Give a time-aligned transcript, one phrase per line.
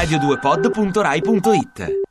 [0.00, 2.09] radio2pod.rai.it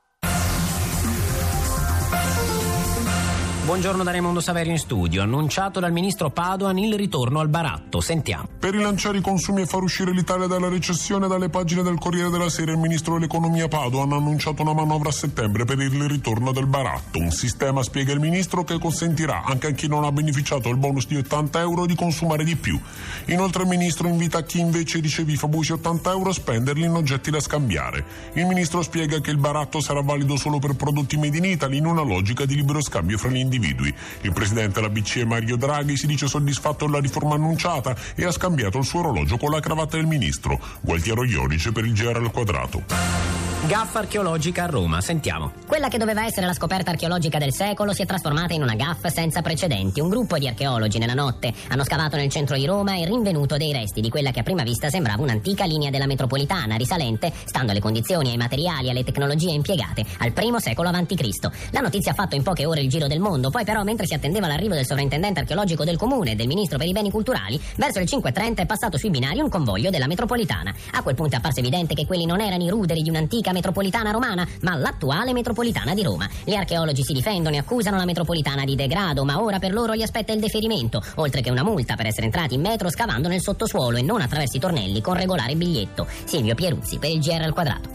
[3.70, 5.22] Buongiorno da Raimondo Saverio in studio.
[5.22, 8.02] Annunciato dal ministro Padoan il ritorno al baratto.
[8.02, 8.48] Sentiamo.
[8.58, 12.50] Per rilanciare i consumi e far uscire l'Italia dalla recessione, dalle pagine del Corriere della
[12.50, 16.66] Sera, il ministro dell'Economia Padoan ha annunciato una manovra a settembre per il ritorno del
[16.66, 17.20] baratto.
[17.20, 21.06] Un sistema, spiega il ministro, che consentirà anche a chi non ha beneficiato del bonus
[21.06, 22.80] di 80 euro di consumare di più.
[23.26, 27.30] Inoltre il ministro invita chi invece riceve i famosi 80 euro a spenderli in oggetti
[27.30, 28.04] da scambiare.
[28.34, 31.86] Il ministro spiega che il baratto sarà valido solo per prodotti made in Italy in
[31.86, 33.94] una logica di libero scambio fra gli individui individui.
[34.22, 38.78] Il presidente della BCE Mario Draghi si dice soddisfatto della riforma annunciata e ha scambiato
[38.78, 40.60] il suo orologio con la cravatta del ministro.
[40.82, 43.39] Gualtiero Ionice per il GR al quadrato.
[43.68, 45.52] Gaffa archeologica a Roma, sentiamo.
[45.68, 49.10] Quella che doveva essere la scoperta archeologica del secolo si è trasformata in una gaffa
[49.10, 50.00] senza precedenti.
[50.00, 53.74] Un gruppo di archeologi nella notte hanno scavato nel centro di Roma e rinvenuto dei
[53.74, 57.82] resti di quella che a prima vista sembrava un'antica linea della metropolitana, risalente, stando alle
[57.82, 61.50] condizioni, ai materiali e alle tecnologie impiegate, al primo secolo a.C.
[61.72, 64.14] La notizia ha fatto in poche ore il giro del mondo, poi però mentre si
[64.14, 68.00] attendeva l'arrivo del sovrintendente archeologico del comune e del ministro per i beni culturali, verso
[68.00, 70.74] le 5.30 è passato sui binari un convoglio della metropolitana.
[70.94, 73.54] A quel punto è apparso evidente che quelli non erano i ruderi di un'antica antica
[73.54, 76.30] metropolitana romana, ma l'attuale metropolitana di Roma.
[76.44, 80.02] Gli archeologi si difendono e accusano la metropolitana di degrado, ma ora per loro gli
[80.02, 83.98] aspetta il deferimento, oltre che una multa per essere entrati in metro scavando nel sottosuolo
[83.98, 86.08] e non attraverso i tornelli con regolare biglietto.
[86.24, 87.90] Silvio Pieruzzi per il GR al quadrato.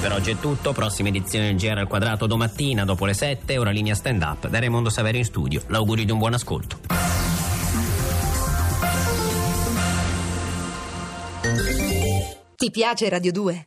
[0.00, 3.70] Per oggi è tutto, prossima edizione del GR al quadrato domattina dopo le 7, ora
[3.70, 5.62] linea stand up da Raimondo Saverio in studio.
[5.68, 6.78] L'augurio di un buon ascolto.
[12.56, 13.66] Ti piace Radio 2?